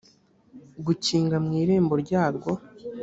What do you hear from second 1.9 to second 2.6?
ryarwo